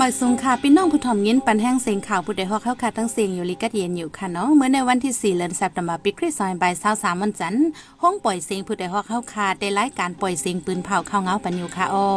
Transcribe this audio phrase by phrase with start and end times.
[0.00, 7.68] มายสูงค่ะพี่น้องผู้ถ่อมยินปันแห้งเสียงข่าวผู้ใดฮอกเข้าค่ะทั้งเสียงอยู่ลิกัดเย็นอยู่ค่ะเนาะเมื่อในวันที่4เดือนสัปดาห์ปีคริสต์ศักราช23วันจันทร์
[8.02, 12.08] ห้องปล่อยเสียงผู้ใดฮอกเข้าค่ะได้รายการปล่อยเสียงปืนเผาเข้าเงาปันอยู่ค่ะอ้อ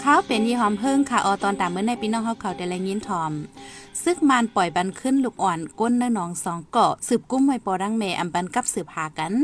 [0.00, 3.32] เขาเป็นยี่หอมเพิ่งค่ะออตอนตามเมื่อในพี่น้องเขาเขาได้แลยินทอม
[4.02, 9.34] ซึกมานปล่อยบันขึ้นลูกอ่อนก้นเนื้อหนองสองเกาะสืบกุ้มไว้ปอรังเมอำบันกับสืบหากัน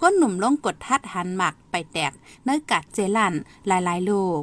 [0.00, 2.12] ก้นหนุ่มลงกดทัดหันหมักไปแตก
[2.44, 3.34] เนื้อกัดเจลัน
[3.66, 4.42] หลายๆลูก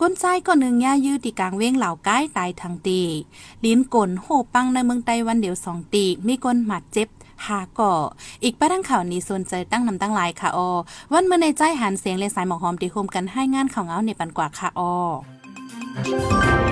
[0.00, 3.00] ก้นใจก็หนึ่งย่ายืดตีกลางเว้งเหล่าก้ายตายทางตี
[3.64, 7.08] ลิ้นกลโหปังในเมืองไต้วันเดียวสองตีมีก้นหมัดเจ็บ
[7.46, 7.92] หาก่อ
[8.44, 10.58] อีกป้าทั้งข่าวนี้สนใจตั้งนำตั้งลายค่ะอ
[11.12, 16.63] วันเมื่อในใจหันเสียงเลสายหมอกหอมตีโฮมกันให้งานข่าวเงาในปันกว่าค่ะออ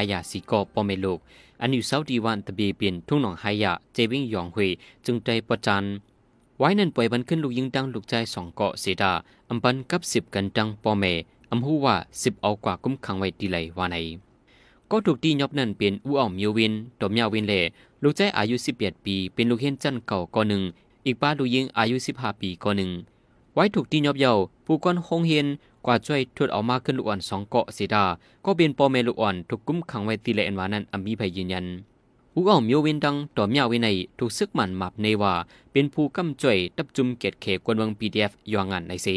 [0.00, 1.18] ายายาสีกอปอมเมลูก
[1.60, 4.70] อันอยู่เซาดีวันตะเบียเปลี่ยนทุ่งหนองหายาเจวิงหยองหุย
[5.06, 5.84] จึงใจประจัน
[6.58, 9.12] ไว้นั่นปล่อยบันขึ้นลูกยิงดังลูกใจสองเกาะเสดา
[9.50, 11.04] อัมบันกับสิบกันดังปอเม
[11.50, 13.96] อัมหูว่าสิบเอากว่ากุ้มขังไว้ดีเลยว่าไหน
[14.90, 17.60] ก็ถูกตีหยอบนั่นเป็นอู้อ่อมมิววินดอมยาวินเล่
[18.02, 20.62] ลูกใจอายุสิบเอ็ดปีเป็นลูกเห็นจันเก่าก่อนหนึ่ง
[21.06, 22.90] อีกป้าลูกยิงอายุสิบห้าปีก่อนหนึ่ง
[23.54, 25.46] ไว้ถูกตีหยอบเยาวผู้ก้อนคงเห็น
[25.86, 28.04] กว่าช่วยทุดออกมาขึ้นลูกอ่อนสองเกาะสีดา
[28.44, 31.66] ก็เป็นปอเมลูกอ่อนถูกกุ้มขังไว้ตีเลนวานั้นอัมมีภัยยืนยัน
[32.34, 35.34] อูอ่อมโยวินดังต่อเมียวินัยถูกซึกมันหมับในว่า
[35.72, 39.08] เป็นผู้กำจ่วยตับจุมเกตเขกวนวังพีดีเอฟยองงานในเซ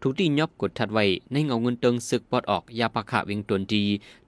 [0.00, 3.82] ถูกตียอบกดทัดไว้ ในเงาเงินเติงซึกปอดออกยาปะขะเวงตนดี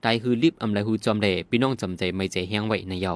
[0.04, 3.14] ตายฮือลิบอำไลฮูจอมเดพี่น้องจำใจไม่ใจแห้งไว้ในเยา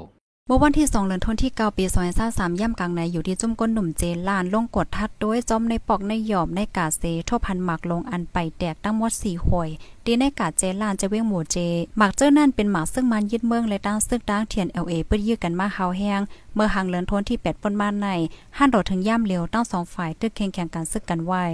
[0.49, 1.85] เมื่อวันที่2เดือนธันวาคมปี
[2.23, 9.69] 2023ย่ำกลางในอยู่ที่จุ่มก้นหนุ่มเจลานลงกดทัดโดยจอมในปอกในหยอบในกาเซทบพันหมักลงอันไปแตกตั้งหมด4หวย
[10.05, 11.57] ดีในกาเจลานจะเว้งหมู่เจ
[11.97, 16.21] หมักเจ้านั่นเป็นหมักซึ่งมันยึดเมืองและตั้งซึ่งตั้งเทียน LA เปิ้ยื้อกันมาเฮาแห้ง
[16.55, 18.09] เมื่อหังเลือนทนที่8ปนมาใน
[18.57, 21.45] ห้านโดดถึงย่ำเร็วตั้งสองฝ่ายตึกแข่งแข่งกันซึกกันไว้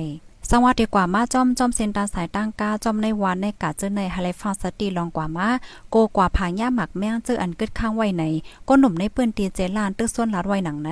[0.55, 5.49] สังวัดดีกว่ามาจอมจอมเซนตาสายตั้งกาจอมในวันในกาเจอในฮาเลฟาสตีลองกว่ามา
[5.91, 8.25] โกกว่าผาย่าหมักแม่งเจออันเกึดข้างไว้ไหน
[8.69, 10.91] ก็หนุ่มในปืนตีเจลานตึกส่วนลาดไว้หนังไหน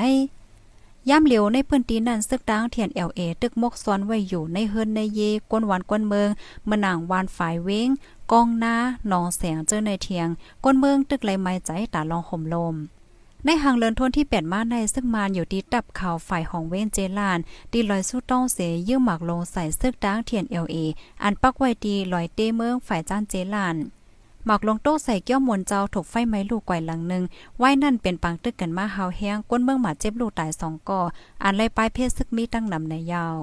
[1.08, 6.28] ย่ำเหลียวในพื้นที่นั้นซึกดังเทียนเอลเอตึกมกซ้อนไว้อยู่ในเฮิรนในเยกวนวันกวนเมือง
[6.68, 7.88] มะนางวานฝ่ายเว้ง
[8.32, 8.74] กองหน้า
[9.08, 10.28] หนองแสงเจอในเทียง
[10.64, 12.76] กวนเมืองตึกไหลไม้ใจตาลองห่มลม
[13.46, 17.38] ในหางเลินทนที่แปดมาในซึ่งมานอยู่ที่ตับข่าวฝ่ายของเว้นเจลาน
[17.72, 20.76] ตีลอยสู้ต้องเสยยื่อหมักลงใส่ซึกด้างเทียนเอลเอ
[21.22, 23.76] อันปักไว้ดีลอยเต้เมืองฝ่ายจ้านเจลาน
[24.46, 27.22] หมักลงโต๊ะใส่เกี้ยวมนเจ้าถูกไฟไหม้ลูกไกวหลังหนึ่ง
[27.58, 31.00] ไว้นั่นเป็นปังตึกกันมาเฮาแห้งก้นเมืองหมาเจ็บลูกตายสองก่อ
[31.42, 33.36] อันไล่ปลายเพศซึกมีตั้งนำในยาว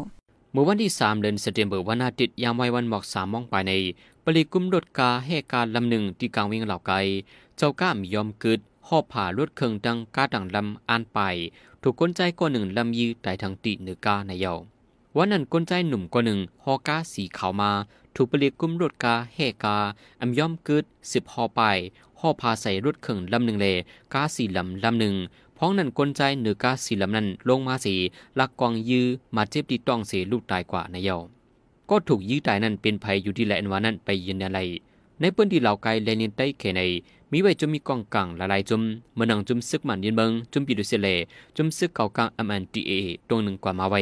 [0.52, 3.72] เมื่อวันที่สามเดือนเซเดมเบอร์วันอาทิตย์ยามไว้วันหมอกสามมองไปใน
[4.24, 6.94] ปริกุมรถกาเหตุการณ์ลำหนึ่งที่กลางวิ่งเหล่าไก
[7.58, 11.20] เจ้าก้ามยอมกึด หอบผ่าลวดเคืองดังกาดังลำอ่านไป
[11.82, 14.54] ถูกก้นใจก้อนหนึ่งลำยืไต่ทางติเนือกาในเยา
[15.18, 17.72] วันนั้นก้นใจหนุ่มก้อนหนึ่งหอกาสีขาวมา
[18.16, 19.78] ถูกเปลียกุมรถกาเฮกา
[20.22, 21.62] อัมย่อมกึดสิบหอไป
[22.20, 23.68] หอพาใส่รถเคืองลำหนึ่งเล
[24.14, 25.16] กาสีลำลำหนึ่ง
[25.58, 27.96] พ้องนั้นก้นใจเนือกาสีลำนั้นลงมาสี
[28.40, 29.06] ลักกองยื้อ
[29.36, 31.18] มาเจ็บดีต้องเสียลูกตายกว่าในเยา
[31.90, 34.60] ก็ถูกยื้อตายนั้นเป็นภัยอยู่ที่แหลนวานั้นไปยืนอะไร
[35.22, 36.82] ในพื้นที่เหล่าไกลเลนินใต้เขใน
[37.32, 38.82] มีไว้จุมมีกองกังหลายๆจม
[39.16, 41.08] เมื่อนังจุมซึกมันยืนเบิงจุมปีดุเสเล
[41.56, 42.92] จุมซึกเก่ากังอมันตีเอ
[43.28, 44.02] ตรงหนึ่งกว่ามาไว้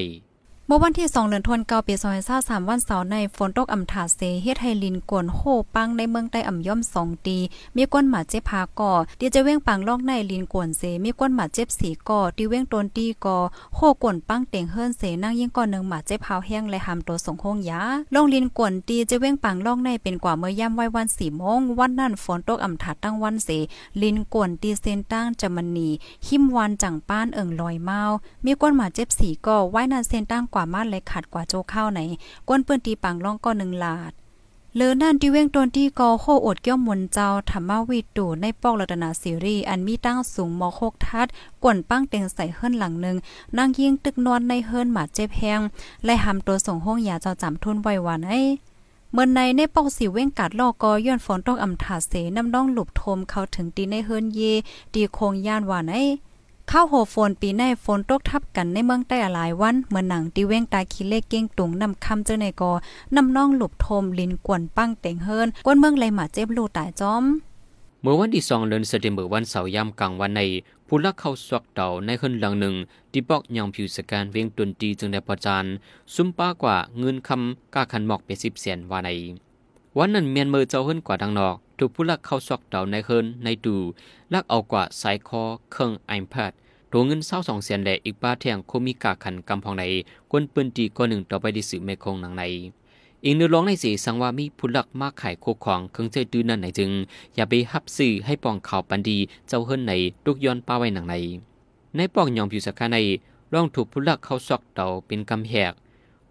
[0.68, 1.94] เมื่อวันที่2เดือนธันวาคมปี
[2.32, 5.40] 2023วันเสาร์ในฝนตกอ่ำถาเซเฮ็ดให้ลินกวนโฮ
[5.76, 7.38] ปังในเมืองใต้อ่ำย่อม2ตี
[7.76, 13.38] มีก้นหมาเจ็บพาก่อที่จะเว้งปังลอกในลินกวนเซมีก้นหมาเจ็บสีก่อที่เว้งตนตีก่อ
[13.76, 17.82] โฮกวนปังเต็งเฮิรนเสนั่งยิ่งก่อนนึงหมาเจ็บพาวแห้งและหามตัวส่งโฮงยา
[18.14, 23.50] ลงลินกวนตีจะเว้งปังลอกในเป็นกว่าเมื่อย่ำไว้วัน4โมงวันนั้นฝนตกอ่ำถาตั้งวันเส
[24.02, 25.90] ลินกวนตีเซนตั้งจะมันนี
[26.28, 28.02] หิมวันจังป้านเอิงลอยเมา
[28.46, 32.00] มีก้นหมาเจ็บสีก่อไว้นั้นเซนตั้งกว่ามาเลยขัดกว่าโจเข้าไหน
[32.48, 34.14] กวนเปื้นตีปังล่องก็หนึ่งลาด
[34.78, 41.28] เลือนั่นที่เว้งตนที่กอโคอดเกี้ยวมนเจ้าธรรมวิตูในปอกรัตนาซีรีอันมีตั้งสูงมอโคกทัด
[41.64, 43.18] กวนปั้งเต็งใส่เฮิรนหลังหนึ่ง
[43.58, 45.62] นางยิงตึกนอนในเฮิรนหมาเจ็บแหง
[46.06, 48.34] ไล่หำตัวส่งห้องยาเจ้าจำทุนไว้วานไอ
[49.14, 54.40] เมื่อในในปอกสีเว้งกัดลอกอย้อนฝนตกอำถาเสน้ำน้องหลุบโทมเขาถึงตีในเฮิรนเย
[54.94, 55.96] ตีโคงย่านวานไอ
[56.72, 62.72] ข้าวโหฝนปีในฝนตกทับกันในเมืองใต้หลายวันเหมือนหนังตีเว้งตาคิเลเก้งตุงนำคำเจ้าในกอ
[63.16, 67.24] นำน้องหลบโทมลินกวนปั้งเต็งเฮิรนกวนเมืองไหลหมาเจ็บลูตายจอม
[68.02, 70.42] เมื่อวันที่สองเดือนเซปเมเบอร์วันเสาร์ยามกลางวันใน
[70.88, 72.76] ผู้ลักเข้าสวกเต่าในคืนหลังหนึ่ง
[73.12, 75.66] ที่บอกยองผิวสการเวียงดนตีจึงได้ประจาน
[76.14, 79.10] ซุ่มป้ากว่าเงินคำก้าคันหมอกเป็นสิบแสนวาใน
[79.98, 83.78] วันนั้นเมียนเมือเจ้าขึ้นกว่าดังนอก ถูกผู้ลักเข้าสวกเต่าในคืนในดู
[84.34, 85.42] ลักเอากว่าสายคอ
[85.72, 86.52] เครื่องไอแพด
[86.92, 89.84] ตัวเงินเศร้าสองแสนแหลอีกป้าเทียงโคมีกาขันกำพองใน
[90.32, 92.44] กวนปืนตีก้อนหนึ่งต่อไปดิสือเมคงหนังใน
[93.24, 96.92] อีกเนื้อร้องในสีสังว่ามีผู้ลักมากขายโคของเครื่องใจดื้อนั่นไหนจึง
[97.36, 99.18] อย่าไปฮับสื่อให้ปองข่าวปันดี
[99.48, 99.94] เจ้าเฮินใน
[100.26, 101.16] ลูกย้อนป้าไว้หนังใน
[101.96, 102.98] ในปองยองผิวสกาใน
[103.54, 105.74] ร่องถูกผู้ลักเข้าซอกเตาเป็นกำแหก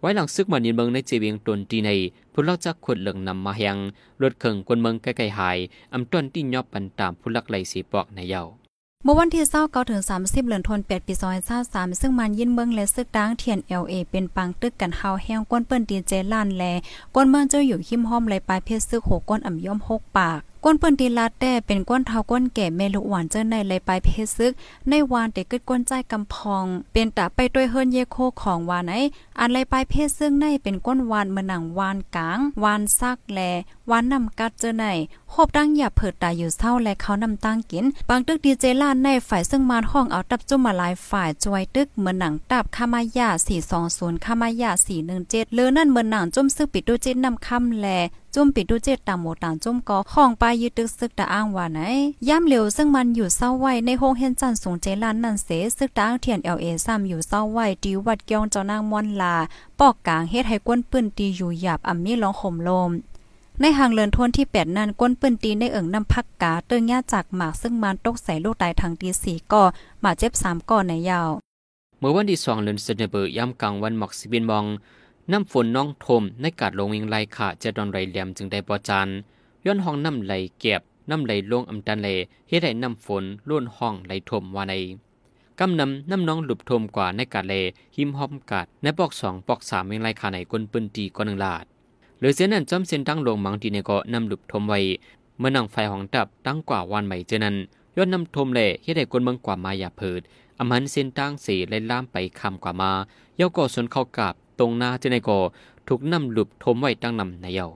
[0.05, 1.89] ไว้หลังซึกมันยินเมืองในเจเวียงตนตีใน
[2.33, 3.77] ผู้หลักจะขวดเหลืองนำมาแหง
[4.21, 5.57] รถเข่งกวนเมืองใกล้ๆหาย
[5.93, 8.41] อำต้นที่ยอบปันตามผู้ลักไหลสีปอกในเยา
[9.03, 11.13] เมื่อวันที่29ถึง30เดือนธันวาคมปี
[11.57, 16.63] 2023ซึ่งมันยินเมืองและซึกดังเทียน LA เป็นปังตึกกันเฮาแห้งก้นเปิ้นดีเจล้านแล
[17.15, 24.51] ก้นเมืองเจ้าอยู่หิมห้อมไหลปลายเพชรซึกหก้นอ่ำย่อม6ปาก ก้นเปิ้นตีลาดแต่เป็นก้นเท้าก้นแก่เมลูหวานเจอในไหลปลายเพชซึก
[24.89, 28.93] ในวานเด็กกึดก้นใจกำพอง เป็นตาไปด้วยเฮิรนเยโคของวานไหน
[29.39, 33.39] อันไหลปลายเพชซึ่งในเป็นก้นวานเมือหนังวานกลาง วานซักแล
[33.89, 34.85] วานนำกัดเจอใน
[35.33, 43.29] คบดังอย่าเผิดตาอยู่เศร้าและเขานำตั้งกิน บางตึกดีเจล้านในฝ่ายซึ่งมานห้องเอาตับจุ่มมาหลายฝ่ายจวยตึกเมือหนังตับคามายา
[43.77, 44.71] 420คามายา
[45.13, 47.87] 417เลือนั่นเมือหนังจุ่มซึกปิดดูจิตนำคำแล
[48.37, 51.79] จุ่มปิดดูเจตตามโมตานจุ่มก็ห้องปลายยึดตึกซึกตาอ้างว่าไหน
[52.27, 59.35] ย่ำเหลียวซึ่งมันอยู่เศร้าไว้ในห้องเฮนจันสูงเจล้านนันเสซึกตาอ้างเทียน LA ซ้ำอยู่เศร้าไว้ดีวัดเกียงเจ้านางม่อนลา
[59.79, 62.91] ปอกกลางเฮ็ดให้ก้นปืนตีอยู่หยาบอ่ำมีร้องห่มลม
[63.59, 69.63] ในหางเลินทนที่ 8 นั้นก้นปืนตีในเอิงน้ำพักกาเติงย่าจากหมากซึ่งมันตกใส่ลูกตายทางตี4ก่อ
[70.03, 71.29] มาเจ็บ3ก่อในยาว
[71.99, 74.65] เมื่อวันที่2เดือนเซนเบอร์ยามกลางวันหมอกสิบินมอง
[75.31, 79.07] น้ำฝนน้องทมในกาดลงวิงไหลขาจะดอนไรแหลี่ยมจึงได้ปอจาน
[79.65, 82.07] ย้อนห้องน้ำไหลเก็บน้ำไหลลงอำดันเล
[82.47, 84.73] เฮ็ดให้น้ำฝนล้วนห้องไหลทมว่าใน
[85.59, 87.53] กำนำน้ำน้องหลุบทมกว่าในกาดเล
[87.95, 91.65] หิมหอมกาดในปอกสองปอกสามวิงไหลขาในกลปืนตีกว่าหนึ่งลาด
[92.19, 94.79] หรือเส้นนั้นจำเส้นตั้งลงมังทีในก็นำหลุบทมไว้
[95.37, 97.55] เมื่อนังไฟห้องดับตั้งกว่าวันใหม่เจนั้น
[97.95, 100.21] ย้อนน้ำทมเลเฮ็ดให้กลเมืองกว่ามายาเพิด
[100.59, 102.91] อำหันเส้นตั้งสีไล่ล่ามไปคำกว่ามา
[103.37, 105.39] เย้าก่อสนเข้ากับ ตรงหน้าเจในกอ
[105.87, 107.67] ถูกนำหลุบทมไว้ตั้งนำในเยา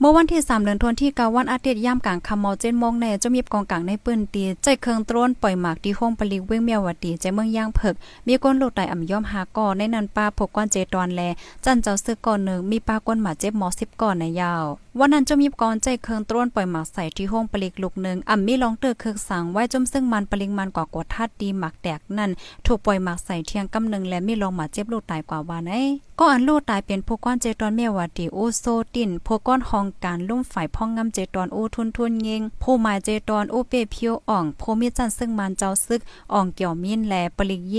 [0.00, 7.94] เมื่อวันที่3เดือนธันวาคมที่วันอาทิตย์ย่ามกลางคำมอเจนมองในเจะมีบกองกลางในปืนตีใจเครื่องตรนปล่อยหมากที่ห้องปลิกเว้งเมียวดีใจเมืองย่างเพิก
[8.26, 11.20] มีก้นโลดไตอ่ำย่อมหาก่อในนันป้าพกก้อนเจตอนแล
[11.64, 14.64] จันเจ้าซื้อก่อนหนึ่งมีป้าก้นหมาเจ็บหมอ10ก่อนในยาว
[14.98, 22.30] วันนั้นจะมีกอนใจเครื่องตรนปล่อยหมากใส่ที่ห้องปลิกลูกหนึ่งอ่ำมีลองเตอเครื่องสั่งไว้จมซึ่งมันปลิงมันกว่ากว่าทัดดีหมักแตกนั่น
[22.66, 25.82] ถูกปล่อยหมากใส่เทียงกำหนึ่งและมีลองหมาเจ็บลูกตายกว่าวันไอ้
[26.18, 28.64] ก็อันลูกตายเป็นพวกก้อนเจตอนเมียวดีโอโซ
[28.94, 36.00] ตินพวกก้อนหองการลุ่มฝ่ายพ่องงำเจตอนโอทุนทุนเงงผู้หมายเจตอนโอเปเพียวอ่องผู้มีจันซึ่งมันเจ้าซึก
[36.32, 37.78] อ่องเกี่ยวมีนแลปลิกเย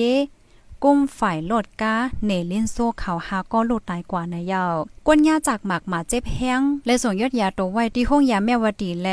[0.84, 1.96] กุ้มฝ่ายโลดกา
[2.26, 4.76] เนลินโซเขาหาก็โลดตายกว่าในยาว
[5.06, 9.10] กวนยาจากหมากหมาเจ็บแห้งและส่งยอดยาตัวไว้ที่ห้องยาแม่วดีแล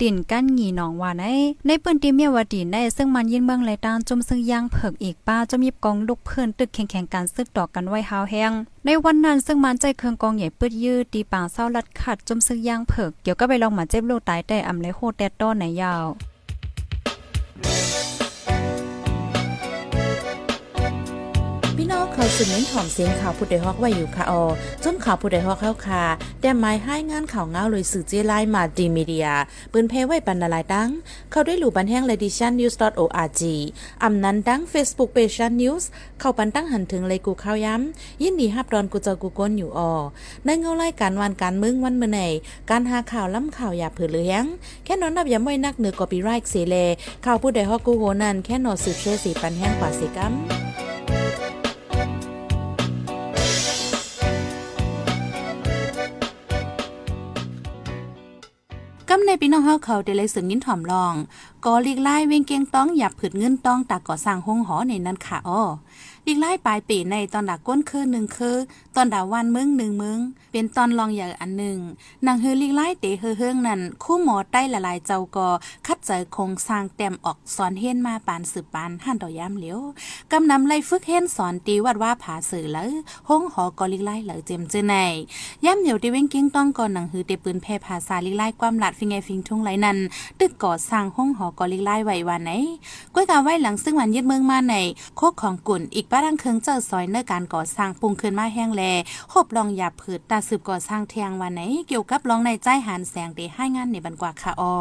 [0.00, 1.24] ติ่นกั้นหงีหนองว่าใน
[1.66, 8.52] ในปืนตีเมียวดีในซึ่งมันยินเมืองไหลตางจุมซึ่งย่างเผิกอีกป้าจะมีกองลูกเพื่อนตึกแข่งแข่งการซึกดอกกันไว้หาวแห้ง
[8.84, 16.04] ในวันนั้นซึ่งมันใจเครื่องกองใหญ่ปืดยืดตีปางเศร้าลัดขัดจุมซึ่งย่างเผิกเกี่ยวก็ไปลองมาเจ็บโลตายแต่อำเลยโคแต่ต้อนในยาว
[21.92, 24.44] น้องเขาสืบเน้นถ่อมเสียงข่าวผู้ใดฮอกไว้อยู่ค่ะออ
[24.84, 26.04] จนข่าวผู้ใดฮอกเข้าค่ะ
[26.40, 29.28] แต่หมายให้งานข่าวเงาเลยสื่อเจไลมาดีมีเดีย
[29.72, 30.88] ปืนเพไว้ปันละลายดัง
[31.30, 33.42] เขาได้หลู่บันแห้งเลดิชันนิวส์ .org
[34.04, 35.84] อำนั้นดัง Facebook Page News
[36.20, 39.92] เข้าปันตั้งหันถึงเลยกูข้าวย้ำยินดีฮับดอนกูเจอกูก้นอยู่ออ
[40.44, 42.20] ในเงาไล่การวันการมึงวันเมื่อไหน
[42.70, 44.44] การหาข่าวล้ำข่าวอย่าเผือเลี้ยง
[44.84, 46.76] แค่นอนนับย้ำไว้นักเหนือกอปีไรค์เสเล
[47.24, 50.34] ข่าวผู้ใดฮอกกูโหนั่นแค่นอนสืบเชื่อสีปันแห้งกว่าสีกัม
[59.12, 61.14] กำในพี่น้องเฮาเขาได้เลยสึงยินถ่อมลอง
[61.64, 65.62] ก็ลีกไล่เวงเกียงต้องหยับผืดเงินต้องตาก่อสร้างห้องหอในนั้นค่ะอ้อ
[66.26, 68.56] ลีกไล่ปลายปีในตอนดักก้นคือหนึ่งคือ
[68.96, 70.18] ตอนดาวันมึงหนึ่งมึง
[70.52, 71.78] เป็นตอนลองอย่างอันหนึ่ง
[72.26, 75.48] นางเฮอลีกไล่เตเฮือเฮืองนั่นคู่หมอใต้ละลายเจ้ากอ
[75.86, 79.80] คัดใจโครงสร้างเต็มออกสอนเฮนมาปานสืบปานหันต่อยามเหลียว
[80.32, 82.90] กำนำไล่ฝึกเฮนสอนตีวัดว่าผาสื่อแล้ว
[83.28, 84.94] ห้องหอกอลีกไล่เหลอเจมเจใน
[85.64, 89.98] ย่ำเหนียวตีเว้งเกียงต้องก่อนหนังฮือเตปืนแพ่ภาษาลีกไล่ความหลัดฟิงไงฟิงทุ่งไหลนั้น
[90.40, 92.50] ตึกก่อสร้างห้องหอกอลิกไล่ไว้วันไหน
[93.14, 94.74] ก้อยกาไว้หลังซึ่งวันยึดเมืองมาใน
[95.16, 98.82] โคกของกุ่นอีกป้าดังเคืองเจอซอยเนื้อการก่อสร้างปุงขึ้นมาแห้งแล
[99.32, 104.76] หบลองหยาบผืดตาสืบก่อสร้างเทียงวันไหน เกี่ยวกับลองในใจหันแสงเดให้งานในบันกว่าค่ะออ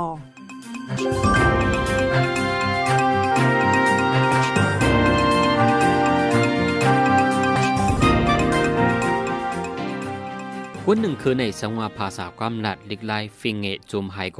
[10.85, 14.39] ก้นหนึ่งคือในสังวาภาษาความหลัดลิกไลฟิงเงจุมไฮโก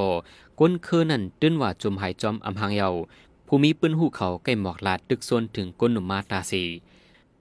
[0.59, 2.89] ก้นคือนั่นตื้นว่าจุมไฮจอมอำหางเยา
[3.51, 6.63] ภูมิปืนหูเขาใกล้หมอกลาดตึกส่วนถึงก้นหนุ่มมาตาสี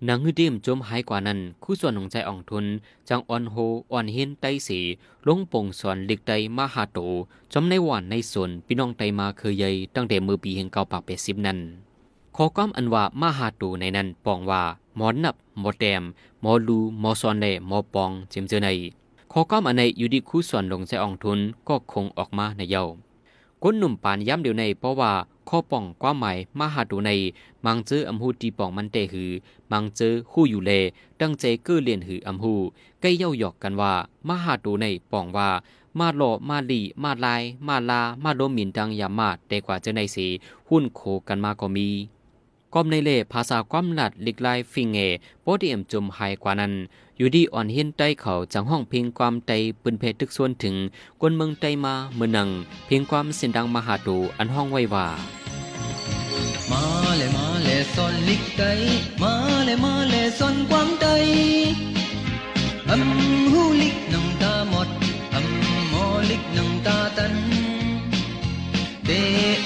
[0.09, 2.65] นางฮือเดียมจมหายกว่านั้นคู่ส่วนของใจอ่องทุน
[3.09, 3.57] จังอ่อนโฮ
[3.93, 4.79] อ่อนเฮนไตสี
[5.27, 6.99] ลงปงสอนลิกไตมาหาโต
[7.53, 11.59] จอมในหวานในส่วนพี่น้องไตมาเคยใหญ่ตั้งแต่มือปีแห่งเก่าปากเป็ดสิบนั้น
[12.37, 14.63] ขอความอันว่ามาหาตูในนั้นปองว่า
[14.97, 16.03] หมอนนับหมอแดม
[16.43, 18.69] หมอลูหมอซอนเนหมอปองเจมเจอใน
[19.33, 21.39] ขอความอันในอยู่ดีคู่ส่วนลงใจอ่องทุน
[21.69, 22.85] ก็คงออกมาในเย้า
[23.63, 25.13] ก้นหนุ่มปานย้ำเดียวในเพราะว่า
[25.49, 27.11] ข้อป่องความหมายมหาตูใน
[27.65, 29.31] มังเจออำหูตีป่องมันเตหือ
[29.73, 30.73] มังเจอคู่อยู่เล
[31.21, 32.55] ตั้งใจกื้อเลียนหืออำหู
[33.01, 33.93] ใกล้เย้าหยอกกันว่า
[34.29, 35.49] มหาตูในป่องว่า
[35.99, 40.27] มาหล่อมาลีมาลาย มาลา มาโดมินดังยามาแต่กว่าเจอในสี
[40.69, 41.89] หุ้นโคกันมาก็มี
[42.75, 44.99] กอมในเล่ภาษาความหลัดลิกไลฟิงเง
[45.43, 46.73] โปรตีเอ็มจุมไฮกว่านั้น
[47.19, 50.75] อยู่ดีอ่อนเห็นใต้เขาจังห้องเพียงความใจปืนเพตึกส่วนถึง
[51.21, 52.49] กวนเมืองใจมาเมือนัง
[52.87, 55.09] เพียงความเส้นดังมหาดูอันห้องไว้ว่า
[56.71, 56.83] มา
[57.17, 58.63] เลยมาเลยซอนลิกไต
[59.23, 59.33] มา
[59.65, 61.07] เลยมาเลยซอนความใจ
[62.91, 64.89] อำหูลิกนังตาหมด
[65.35, 67.35] อำหมอลิกนังตาตัน
[69.07, 69.11] เด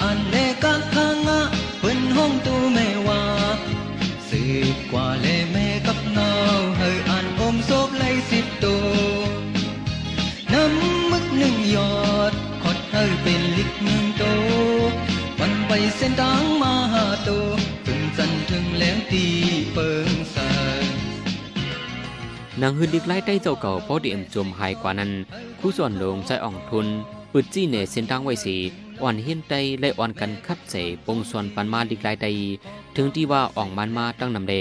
[0.02, 1.40] อันเลกักขังะ
[1.80, 3.22] เปิ้นห้องตูแม่ว่า
[4.28, 4.42] สื
[4.74, 5.26] บกว่าเล
[17.42, 17.56] ว
[17.86, 19.24] ถึงสันถึงแหลงตี
[19.72, 20.36] เปิงส
[22.62, 25.10] นางหืนดิกไล่ใต้เจ้าเก่าพราะเดียมจมหายกว่านั้น
[25.58, 26.86] คู่ส่วนลงใจอ่องทุน
[27.32, 28.56] ปืดจี้เนเส้นทางไว้สี
[29.02, 30.74] อ่อนเฮียนใจและอ่อนกันคัดเส
[31.06, 32.28] ปงส่วนปันมาดิกไล่ใด
[32.96, 34.54] ถึงที่ว่าอ่องมันมาตั้งนำเด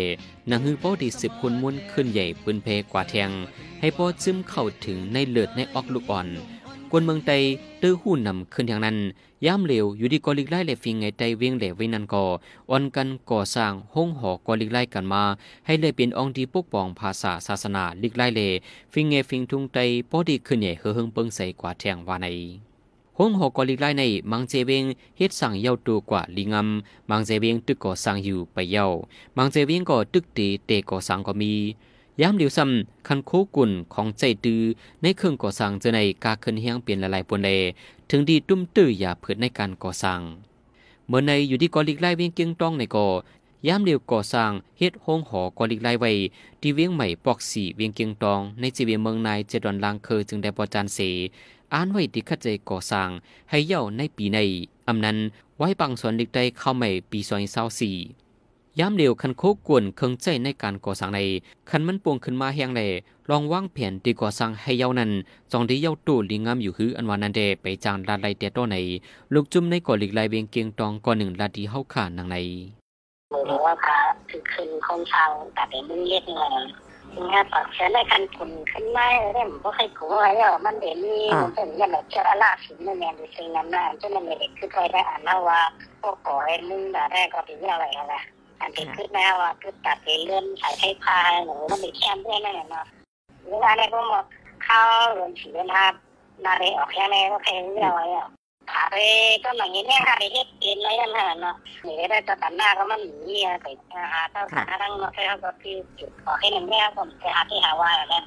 [0.50, 3.30] นางฮือพราะดีสิบคนม้วนขึ้นใหญ่ปืนเพกว่าแทง
[3.80, 6.28] ให้พอซึมเข้าถึงในเลือดในออกลูกอ่อน
[6.94, 7.32] กวนเมืองไต
[7.82, 8.98] ตื้อหู้นำขึ้นอย่างนั้น
[9.46, 12.26] ย่ามเหลวอยู่ดีกอลิกไล่เลฟิงไงไตเวียงเหลวไว้นันก่อ
[12.70, 15.24] อ่อนกันก่อสร้างห้องหอกอลิกไล่กันมา
[15.66, 18.42] ให้เลยเป็นองค์ที่ปกป้องภาษาศาสนาลิกไล่เล
[18.94, 19.78] ฟิงเงฟิงทุงไต
[20.10, 22.28] พอดีขึ้นใหญ่เฮือเฮิงเปิงใส่กว่าแทงว่าใน
[23.18, 24.84] ห้องหอกอลิกไล่ในมังเจเวง
[25.18, 28.88] เฮ็ดสั่งเย้าตัวกว่าลิงำมังเจเวงตึกก่อสร้างอยู่ไปเย้า
[29.38, 31.54] มังเจเวงก็ตึกตีเตก่อสร้างก็มี
[32.20, 34.64] ยามเหลียวซ้ำคันโคกุ่นของใจดือ
[35.02, 37.50] ในเครื่องก่อสร้างเจอในกาขึ้นเฮียงเปลี่ยนหลายปนเล
[38.10, 40.22] ถึงดีตุ้มตื้ออย่าเผิดในการก่อสร้าง
[41.08, 43.08] เมื่อในอยู่ที่กอลิกไล่เวียงเกียงต้องในก่อ
[43.68, 46.12] ยามเหลียวก่อสร้างเฮ็ดห้องหอกอลิกไล่ไว้
[46.62, 51.00] ที่เวียงใหม่ปอกสีเวียงเกียงตอง ในจีเวียงเมืองนายเจดอนลางเคอจึงได้ปอจานเส
[51.74, 53.10] อ่านไว้ที่ขัดใจก่อสร้าง
[53.50, 54.40] ให้เย่าในปีใน
[54.88, 55.18] อำนั้น
[55.58, 57.96] ไว้ปังส่วนลิกได้เข้าใหม่ปีซอยเศร้าสี่
[58.80, 61.20] ยามเร็วคันโคกวนเครื่องใจในการก่อสร้างใน
[61.70, 62.82] คันมันปวงขึ้นมาแหงแล
[63.30, 65.12] ลองวางแผนที่ก่อสร้างให้เยานั้น
[65.52, 68.78] จองที่เยาตู้ลิงงามอยู่คืออันวานันเดไปจางลาไลเตโตใน
[69.34, 72.38] ลูกจุ่มในก่อหลีกลายเบียงเกียงตองก่อหนึ่งลาดีเฮาขานางใน
[73.50, 74.00] มือว่าพระ
[74.30, 76.54] คือคืนคงเชาแต่เป็นมึงเรียกเงิน
[77.34, 85.62] งานปักเชิญได้คันคุณขึ้นไม่เรื่องบ่เคยกลัวแล้วมันเดี๋ยวนี้มันเป็นอย่างแบบเจอล่าสุดนั่นแหละดูสิ่งนั้นน่ะจนมันเด็กคือเคยได้อ่านแล้วว่า
[86.02, 88.16] พวกก่อให้มึงแต่แรกก็เป็นอะไรอะไร
[88.62, 92.86] อันที่ขึ้นแม่ว่าคือตัดเลื่อนสายไฟพาหนูมันมีแคมด้วยนั่นเนาะ
[93.50, 94.26] เวลาเนี่ยพวกมัน
[94.64, 95.94] เข้าเรือนสีนะครับ
[96.46, 98.28] นาเรออกแค่ไหนก็แค่เรื่องอะไรอะ
[98.72, 98.98] ผาเร
[99.44, 103.68] ก็หนังนี้เนี่ยค่ะเฮ็ดเองเลยกันเนาะนี่ได้จะตัดหน้าก็มันหนีไป
[104.12, 108.24] หาเจ้าขาทั้งเนาะเขาก็คือจุดขอให้หนึ่งแม่ผมไปหาที่หาว่าแล้ว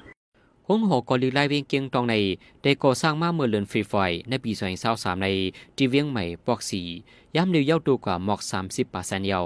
[0.68, 2.14] ห้องหอกอลีไลเวียงเกียงตองใน
[2.62, 3.94] ได้ก่อสร้างมาเมื่อเดือนฟรีไฟ
[4.28, 4.52] ในปี
[4.86, 5.28] 2023ใน
[5.76, 6.82] ที่เวียงใหม่ปอกสี
[7.36, 9.40] ย่ำเร็วเย้าตัวกว่าหมอก 30ปาเซนเยา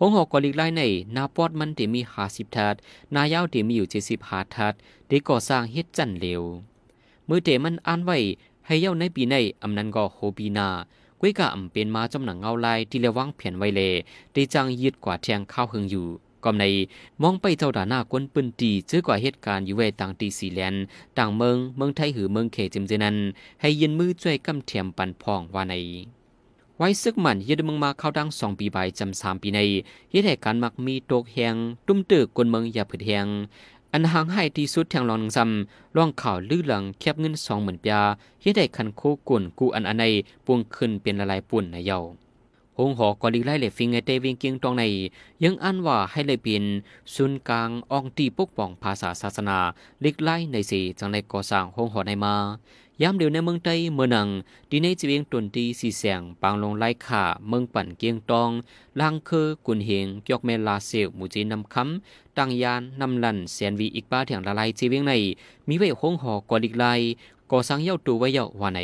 [0.00, 0.82] หงหอกอลีไลใน
[1.16, 2.74] นาปอดมันที่มี50ทัด
[3.14, 4.74] นายาวที่มีอยู่70หาทัด
[5.08, 6.42] ได้ก่อสร้างเฮ็ดจันเร็ว
[7.28, 8.18] มือเตมันอ่านไว้
[8.66, 10.68] ให้เย้าในปีในอำนั้นก็โฮปีนา
[11.20, 13.80] กุ้ยกะอำเป็นมาจำหนังเงาลายที่เลวางเพียนไว้เล
[14.32, 16.06] ได้จังยึดกว่าแทงข้าวหึงอยู่
[16.44, 16.64] ก็ใน
[17.22, 20.74] มองไปเจ้าด่าหน้ากวนปืนตีเจอกว่าเหตุการณ์อยู่เวต่างตีสีแลน
[21.18, 23.16] ต่างเมืองเมืองไทยหือเมืองเขจิมเจนัน
[23.60, 25.74] ให้ยินมือช่วยกำเทียมปันพองว่าใน
[26.78, 29.60] ไว้ซึกมันยึดเมืองมาเข้าดังสองปีใบจำสามปีใน
[30.12, 31.54] ยึดเหตุการมักมีตกแหง
[31.86, 33.26] ตุ้มตึกกวนเมืองอย่าผืดแหง
[33.92, 38.02] อันหางให้ที่สุดแทงรองซ้ำร่องข่าวลื้อหลังแคบเงินสองหมื่นปียา
[38.42, 40.04] เฮ็ดให้คันโคกุ่นกูอันอันใน
[40.46, 41.98] ปวงขึ้นเป็นละลายปุ่นในเยา
[42.78, 44.84] หงหอกอลีไล่เหลฟิงไอเตวิงเกียงตองใน
[45.44, 46.64] ยังอันว่าให้เลยเป็น
[47.14, 49.58] ศูนย์กลางอองตีปกป้องภาษาศาสนา
[50.04, 52.34] ลิกไล่ในสีจังในก่อสร้างหงหอในมา
[53.02, 54.28] ยามเดียวในเมืองใต้เมืองนัง
[54.70, 58.50] ดีในจีเวียงตนตีสีแสงปางลงไล่ขาเมืองปั่นเกียงตอง
[59.00, 65.12] ลางเคอกุนเฮงยอกแม่ลาเซลหมูจีนำคำตังยานนำลันแสนวีอีกป้าเถียงละลายจีเวียงใน
[65.68, 66.84] มีไว้คงหอกอดิกไล
[67.50, 68.80] ก่อสร้างเย้าตูไว้เย้าว่าใน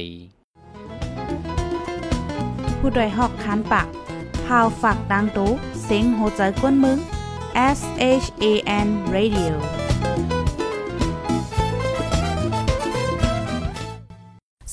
[2.78, 3.86] ผู้โดยหอกคันปาก
[4.46, 5.50] พาวฝากดังตู้
[5.82, 6.98] เสียงโหใจกวนมึง
[7.78, 7.80] S
[8.24, 8.44] H A
[8.86, 9.79] N Radio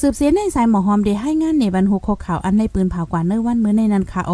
[0.01, 4.33] สืบเสียในสายหมอหอมได้ให้งานในบรรหุกข่าวอันในปืนเผากว่าเนื้อวันมื้อในนั้นค่ะโอ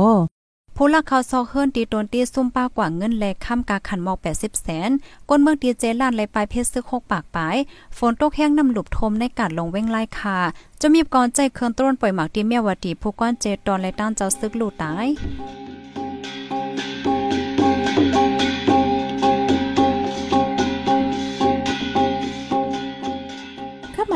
[0.75, 4.89] ผู้ลักเขาซอกเฮิรนตีตนตีซุ่มป้ากว่าเงินแลกค้ำกาขันหมอก 80 แสน
[5.29, 7.55] ก้นเมืองตีเจลานไหลปลายเพชรซึก6ปากปลาย
[7.97, 10.37] ฝนตกแห้งน้ำหลุบทมในการลงเว้งไล่คา
[10.81, 15.07] จะมีก่อนใจเครื่องต้นปล่อยหมากที่เมียวดีผู้ก้อนเจตอนและต้านเจ้าซึกลู่ตาย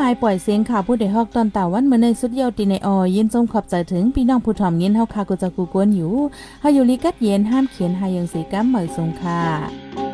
[0.08, 6.12] าหมายปล่อยเสียงข่าวผู้ใดฮอกตอนตาวันเมื่อในสุดเยาวตีในออยินจมขอบใจถึงพี่น้องผู้ถ่อมยินเฮาคากุจักูกวนอยู่
[6.60, 10.07] เฮาอยู่ลีกัดเย็นห้ามเขียนหายังสีกัมเหมยสงค่ะ